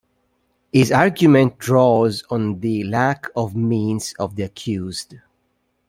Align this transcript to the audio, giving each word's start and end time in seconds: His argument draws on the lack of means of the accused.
His 0.73 0.91
argument 0.91 1.59
draws 1.59 2.23
on 2.31 2.59
the 2.59 2.83
lack 2.85 3.27
of 3.35 3.55
means 3.55 4.15
of 4.17 4.35
the 4.35 4.41
accused. 4.41 5.17